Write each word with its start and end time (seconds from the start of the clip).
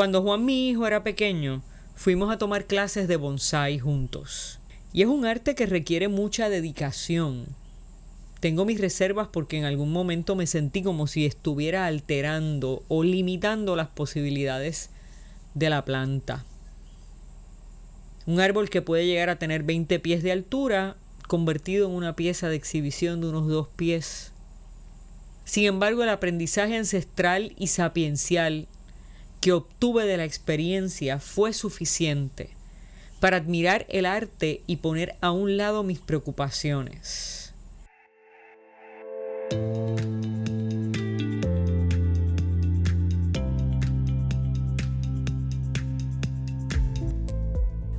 Cuando 0.00 0.22
Juan 0.22 0.46
mi 0.46 0.70
hijo 0.70 0.86
era 0.86 1.02
pequeño, 1.04 1.62
fuimos 1.94 2.32
a 2.32 2.38
tomar 2.38 2.64
clases 2.64 3.06
de 3.06 3.16
bonsai 3.16 3.78
juntos. 3.78 4.58
Y 4.94 5.02
es 5.02 5.08
un 5.08 5.26
arte 5.26 5.54
que 5.54 5.66
requiere 5.66 6.08
mucha 6.08 6.48
dedicación. 6.48 7.44
Tengo 8.40 8.64
mis 8.64 8.80
reservas 8.80 9.28
porque 9.30 9.58
en 9.58 9.66
algún 9.66 9.92
momento 9.92 10.36
me 10.36 10.46
sentí 10.46 10.82
como 10.82 11.06
si 11.06 11.26
estuviera 11.26 11.84
alterando 11.84 12.82
o 12.88 13.04
limitando 13.04 13.76
las 13.76 13.88
posibilidades 13.88 14.88
de 15.52 15.68
la 15.68 15.84
planta. 15.84 16.46
Un 18.24 18.40
árbol 18.40 18.70
que 18.70 18.80
puede 18.80 19.04
llegar 19.04 19.28
a 19.28 19.38
tener 19.38 19.64
20 19.64 19.98
pies 19.98 20.22
de 20.22 20.32
altura, 20.32 20.96
convertido 21.28 21.86
en 21.86 21.94
una 21.94 22.16
pieza 22.16 22.48
de 22.48 22.56
exhibición 22.56 23.20
de 23.20 23.28
unos 23.28 23.48
dos 23.48 23.68
pies. 23.68 24.32
Sin 25.44 25.66
embargo, 25.66 26.04
el 26.04 26.08
aprendizaje 26.08 26.78
ancestral 26.78 27.52
y 27.58 27.66
sapiencial 27.66 28.66
que 29.40 29.52
obtuve 29.52 30.04
de 30.04 30.18
la 30.18 30.24
experiencia 30.24 31.18
fue 31.18 31.52
suficiente 31.52 32.50
para 33.20 33.38
admirar 33.38 33.86
el 33.88 34.06
arte 34.06 34.62
y 34.66 34.76
poner 34.76 35.16
a 35.20 35.30
un 35.30 35.56
lado 35.56 35.82
mis 35.82 35.98
preocupaciones. 35.98 37.52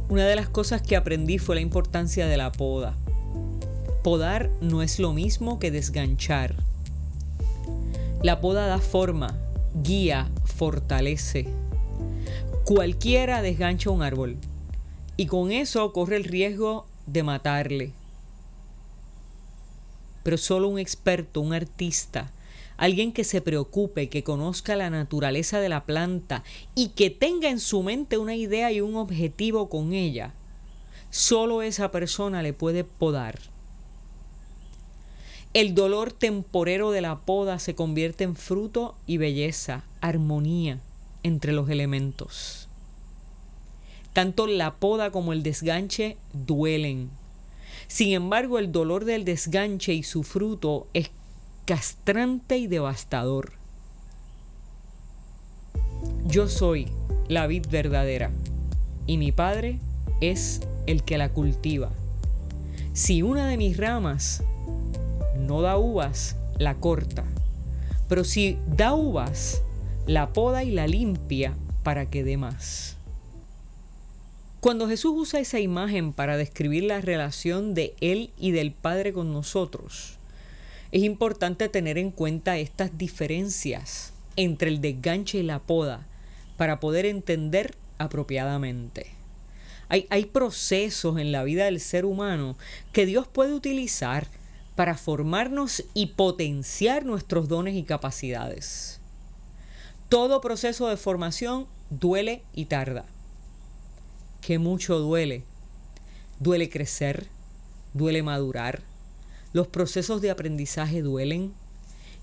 Una 0.10 0.28
de 0.28 0.36
las 0.36 0.50
cosas 0.50 0.82
que 0.82 0.98
aprendí 0.98 1.38
fue 1.38 1.56
la 1.56 1.62
importancia 1.62 2.28
de 2.28 2.38
la 2.38 2.52
poda. 2.52 2.98
Podar 4.04 4.50
no 4.60 4.82
es 4.82 5.00
lo 5.00 5.14
mismo 5.14 5.58
que 5.58 5.72
desganchar. 5.72 6.56
La 8.22 8.42
poda 8.42 8.68
da 8.68 8.80
forma, 8.80 9.38
guía, 9.76 10.30
fortalece. 10.46 11.48
Cualquiera 12.66 13.42
desgancha 13.42 13.90
un 13.90 14.02
árbol 14.02 14.38
y 15.18 15.26
con 15.26 15.52
eso 15.52 15.92
corre 15.94 16.18
el 16.18 16.24
riesgo 16.24 16.88
de 17.06 17.24
matarle. 17.24 17.92
Pero 20.24 20.38
solo 20.38 20.68
un 20.68 20.80
experto, 20.80 21.42
un 21.42 21.54
artista, 21.54 22.32
alguien 22.78 23.12
que 23.12 23.24
se 23.24 23.42
preocupe, 23.42 24.10
que 24.10 24.24
conozca 24.24 24.76
la 24.76 24.90
naturaleza 24.90 25.60
de 25.60 25.70
la 25.70 25.86
planta 25.86 26.44
y 26.76 26.90
que 26.90 27.10
tenga 27.10 27.50
en 27.50 27.60
su 27.60 27.84
mente 27.84 28.18
una 28.18 28.36
idea 28.36 28.72
y 28.72 28.82
un 28.82 28.96
objetivo 28.96 29.70
con 29.70 29.94
ella, 29.94 30.34
solo 31.10 31.62
esa 31.62 31.92
persona 31.92 32.44
le 32.44 32.54
puede 32.54 32.84
podar. 32.84 33.40
El 35.54 35.76
dolor 35.76 36.14
temporero 36.14 36.92
de 36.92 37.02
la 37.02 37.20
poda 37.20 37.60
se 37.60 37.76
convierte 37.76 38.24
en 38.24 38.38
fruto 38.38 38.96
y 39.06 39.18
belleza, 39.18 39.84
armonía 40.00 40.80
entre 41.24 41.52
los 41.52 41.70
elementos. 41.70 42.70
Tanto 44.14 44.48
la 44.48 44.76
poda 44.76 45.12
como 45.12 45.34
el 45.34 45.44
desganche 45.44 46.16
duelen. 46.32 47.10
Sin 47.88 48.14
embargo, 48.14 48.60
el 48.60 48.72
dolor 48.72 49.04
del 49.04 49.26
desganche 49.26 49.94
y 49.94 50.04
su 50.04 50.24
fruto 50.24 50.88
es 50.94 51.12
castrante 51.66 52.58
y 52.58 52.68
devastador. 52.68 53.52
Yo 56.28 56.48
soy 56.48 56.88
la 57.28 57.48
vid 57.48 57.66
verdadera 57.70 58.32
y 59.06 59.18
mi 59.18 59.34
padre 59.34 59.80
es 60.22 60.62
el 60.88 61.04
que 61.04 61.18
la 61.18 61.28
cultiva. 61.28 61.92
Si 62.94 63.22
una 63.22 63.48
de 63.48 63.58
mis 63.58 63.76
ramas 63.76 64.44
no 65.52 65.62
da 65.62 65.78
uvas, 65.78 66.38
la 66.60 66.76
corta. 66.76 67.26
Pero 68.08 68.24
si 68.24 68.58
da 68.68 68.94
uvas, 68.94 69.62
la 70.08 70.32
poda 70.32 70.64
y 70.64 70.72
la 70.72 70.88
limpia 70.88 71.58
para 71.84 72.10
que 72.10 72.24
dé 72.24 72.38
más. 72.38 72.96
Cuando 74.62 74.88
Jesús 74.88 75.12
usa 75.14 75.42
esa 75.42 75.60
imagen 75.60 76.14
para 76.14 76.38
describir 76.38 76.86
la 76.86 77.02
relación 77.02 77.74
de 77.74 77.96
Él 78.00 78.32
y 78.40 78.52
del 78.52 78.72
Padre 78.72 79.12
con 79.12 79.34
nosotros, 79.34 80.14
es 80.94 81.04
importante 81.04 81.68
tener 81.68 81.98
en 81.98 82.12
cuenta 82.12 82.58
estas 82.58 82.98
diferencias 82.98 84.14
entre 84.38 84.70
el 84.70 84.80
desganche 84.80 85.40
y 85.40 85.44
la 85.44 85.60
poda 85.60 86.08
para 86.56 86.80
poder 86.80 87.06
entender 87.06 87.76
apropiadamente. 87.98 89.08
Hay, 89.90 90.08
hay 90.12 90.24
procesos 90.24 91.20
en 91.20 91.34
la 91.34 91.44
vida 91.44 91.66
del 91.66 91.82
ser 91.82 92.06
humano 92.06 92.58
que 92.94 93.06
Dios 93.06 93.28
puede 93.28 93.54
utilizar 93.54 94.28
para 94.76 94.96
formarnos 94.96 95.84
y 95.94 96.08
potenciar 96.08 97.06
nuestros 97.06 97.48
dones 97.48 97.76
y 97.76 97.84
capacidades. 97.84 99.00
Todo 100.10 100.42
proceso 100.42 100.88
de 100.88 100.98
formación 100.98 101.68
duele 101.90 102.44
y 102.54 102.66
tarda. 102.66 103.06
Que 104.42 104.60
mucho 104.60 105.00
duele. 105.00 105.44
Duele 106.40 106.70
crecer, 106.70 107.28
duele 107.94 108.24
madurar. 108.24 108.82
Los 109.54 109.68
procesos 109.68 110.22
de 110.22 110.32
aprendizaje 110.32 111.02
duelen. 111.02 111.54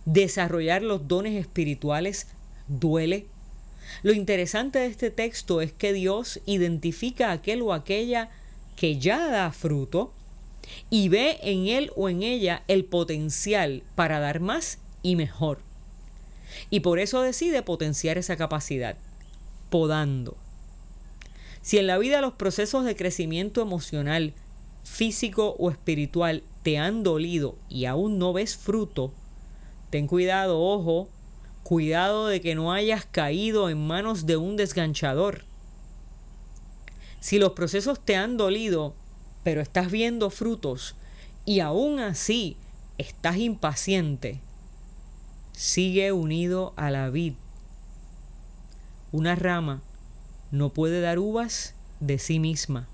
Desarrollar 0.04 0.82
los 0.82 1.06
dones 1.06 1.38
espirituales 1.38 2.26
duele. 2.66 3.26
Lo 4.02 4.12
interesante 4.12 4.78
de 4.78 4.86
este 4.86 5.10
texto 5.10 5.60
es 5.60 5.72
que 5.72 5.92
Dios 5.92 6.40
identifica 6.46 7.28
a 7.28 7.32
aquel 7.32 7.62
o 7.62 7.72
aquella 7.72 8.30
que 8.76 8.98
ya 8.98 9.28
da 9.28 9.50
fruto 9.52 10.12
y 10.90 11.08
ve 11.08 11.38
en 11.42 11.66
él 11.66 11.90
o 11.96 12.08
en 12.08 12.22
ella 12.22 12.62
el 12.68 12.84
potencial 12.84 13.82
para 13.94 14.20
dar 14.20 14.40
más 14.40 14.78
y 15.02 15.16
mejor. 15.16 15.60
Y 16.70 16.80
por 16.80 16.98
eso 16.98 17.22
decide 17.22 17.62
potenciar 17.62 18.18
esa 18.18 18.36
capacidad, 18.36 18.96
podando. 19.70 20.36
Si 21.62 21.78
en 21.78 21.86
la 21.86 21.98
vida 21.98 22.20
los 22.20 22.34
procesos 22.34 22.84
de 22.84 22.96
crecimiento 22.96 23.60
emocional, 23.60 24.34
físico 24.84 25.54
o 25.58 25.70
espiritual 25.70 26.42
te 26.62 26.78
han 26.78 27.02
dolido 27.02 27.56
y 27.68 27.84
aún 27.84 28.18
no 28.18 28.32
ves 28.32 28.56
fruto, 28.56 29.12
ten 29.90 30.06
cuidado, 30.06 30.60
ojo, 30.60 31.08
cuidado 31.62 32.28
de 32.28 32.40
que 32.40 32.54
no 32.54 32.72
hayas 32.72 33.04
caído 33.04 33.68
en 33.68 33.86
manos 33.86 34.24
de 34.24 34.36
un 34.38 34.56
desganchador. 34.56 35.44
Si 37.20 37.38
los 37.38 37.52
procesos 37.52 38.02
te 38.04 38.16
han 38.16 38.36
dolido 38.36 38.94
pero 39.42 39.60
estás 39.60 39.90
viendo 39.90 40.30
frutos 40.30 40.94
y 41.44 41.60
aún 41.60 42.00
así 42.00 42.56
estás 42.98 43.36
impaciente, 43.36 44.40
sigue 45.52 46.12
unido 46.12 46.72
a 46.76 46.90
la 46.90 47.10
vid. 47.10 47.34
Una 49.12 49.34
rama 49.34 49.82
no 50.50 50.70
puede 50.70 51.00
dar 51.00 51.18
uvas 51.18 51.74
de 52.00 52.18
sí 52.18 52.38
misma 52.38 52.88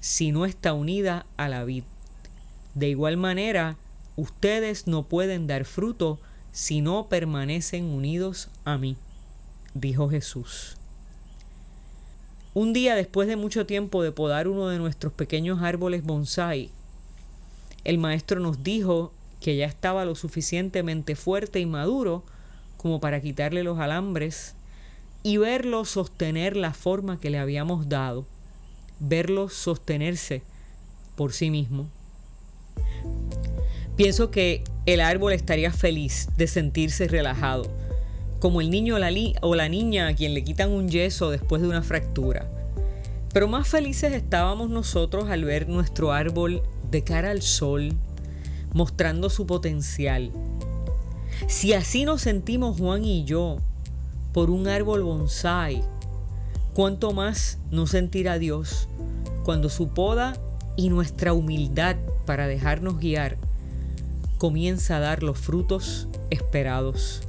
si 0.00 0.32
no 0.32 0.44
está 0.44 0.74
unida 0.74 1.24
a 1.38 1.48
la 1.48 1.64
vid. 1.64 1.84
De 2.74 2.90
igual 2.90 3.16
manera, 3.16 3.78
ustedes 4.16 4.86
no 4.86 5.04
pueden 5.04 5.46
dar 5.46 5.64
fruto 5.64 6.20
si 6.52 6.82
no 6.82 7.08
permanecen 7.08 7.84
unidos 7.86 8.50
a 8.66 8.76
mí, 8.76 8.96
dijo 9.72 10.10
Jesús. 10.10 10.76
Un 12.54 12.72
día 12.72 12.94
después 12.94 13.26
de 13.26 13.34
mucho 13.34 13.66
tiempo 13.66 14.04
de 14.04 14.12
podar 14.12 14.46
uno 14.46 14.68
de 14.68 14.78
nuestros 14.78 15.12
pequeños 15.12 15.60
árboles 15.60 16.04
bonsai, 16.04 16.70
el 17.82 17.98
maestro 17.98 18.38
nos 18.38 18.62
dijo 18.62 19.12
que 19.40 19.56
ya 19.56 19.66
estaba 19.66 20.04
lo 20.04 20.14
suficientemente 20.14 21.16
fuerte 21.16 21.58
y 21.58 21.66
maduro 21.66 22.22
como 22.76 23.00
para 23.00 23.20
quitarle 23.20 23.64
los 23.64 23.80
alambres 23.80 24.54
y 25.24 25.36
verlo 25.36 25.84
sostener 25.84 26.56
la 26.56 26.74
forma 26.74 27.18
que 27.18 27.28
le 27.28 27.40
habíamos 27.40 27.88
dado, 27.88 28.24
verlo 29.00 29.48
sostenerse 29.48 30.42
por 31.16 31.32
sí 31.32 31.50
mismo. 31.50 31.88
Pienso 33.96 34.30
que 34.30 34.62
el 34.86 35.00
árbol 35.00 35.32
estaría 35.32 35.72
feliz 35.72 36.28
de 36.36 36.46
sentirse 36.46 37.08
relajado 37.08 37.68
como 38.44 38.60
el 38.60 38.68
niño 38.68 38.96
o 39.40 39.54
la, 39.54 39.68
niña 39.70 40.06
a 40.06 40.14
quien 40.14 40.34
le 40.34 40.44
quitan 40.44 40.70
un 40.70 40.90
yeso 40.90 41.30
después 41.30 41.62
de 41.62 41.68
una 41.68 41.80
fractura. 41.80 42.46
Pero 43.32 43.48
más 43.48 43.66
felices 43.66 44.12
estábamos 44.12 44.68
nosotros 44.68 45.30
al 45.30 45.46
ver 45.46 45.66
nuestro 45.66 46.12
árbol 46.12 46.62
de 46.90 47.02
cara 47.02 47.30
al 47.30 47.40
sol, 47.40 47.94
mostrando 48.74 49.30
su 49.30 49.46
potencial. 49.46 50.30
Si 51.46 51.72
así 51.72 52.04
nos 52.04 52.20
sentimos 52.20 52.76
Juan 52.78 53.06
y 53.06 53.24
yo 53.24 53.60
por 54.34 54.50
un 54.50 54.68
árbol 54.68 55.04
bonsai, 55.04 55.82
¿cuánto 56.74 57.14
más 57.14 57.56
nos 57.70 57.92
sentirá 57.92 58.38
Dios 58.38 58.90
cuando 59.42 59.70
su 59.70 59.88
poda 59.88 60.36
y 60.76 60.90
nuestra 60.90 61.32
humildad 61.32 61.96
para 62.26 62.46
dejarnos 62.46 62.98
guiar 62.98 63.38
comienza 64.36 64.98
a 64.98 65.00
dar 65.00 65.22
los 65.22 65.38
frutos 65.38 66.08
esperados? 66.28 67.23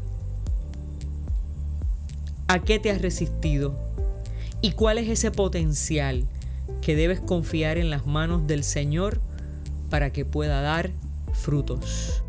¿A 2.48 2.60
qué 2.60 2.78
te 2.78 2.92
has 2.92 3.02
resistido? 3.02 3.76
¿Y 4.62 4.74
cuál 4.74 5.00
es 5.00 5.10
ese 5.10 5.32
potencial 5.32 6.26
que 6.82 6.96
debes 6.96 7.20
confiar 7.20 7.80
en 7.80 7.90
las 7.90 8.06
manos 8.06 8.46
del 8.46 8.64
Señor 8.64 9.20
para 9.90 10.12
que 10.12 10.26
pueda 10.26 10.62
dar 10.62 10.92
frutos? 11.34 12.22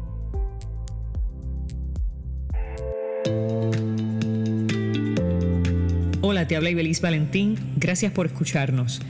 Hola, 6.23 6.49
te 6.49 6.57
habla 6.57 6.71
Ibeliz 6.71 7.03
Valentín. 7.03 7.59
Gracias 7.77 8.11
por 8.11 8.25
escucharnos. 8.25 9.03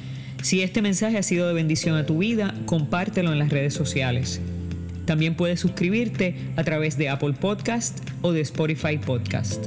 Si 0.43 0.62
este 0.62 0.82
mensaje 0.82 1.19
ha 1.19 1.23
sido 1.23 1.47
de 1.47 1.55
bendición 1.55 1.97
a 1.97 2.05
tu 2.05 2.19
vida, 2.19 2.53
compártelo 2.67 3.32
en 3.32 3.38
las 3.38 3.50
redes 3.50 3.75
sociales. 3.75 4.41
También 5.05 5.37
puedes 5.37 5.61
suscribirte 5.61 6.35
a 6.56 6.64
través 6.64 6.99
de 6.99 7.08
Apple 7.08 7.35
Podcast 7.35 8.00
o 8.23 8.32
de 8.32 8.41
Spotify 8.41 8.99
Podcast. 8.99 9.67